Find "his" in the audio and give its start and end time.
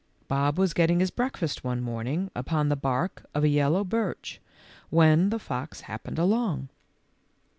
0.99-1.11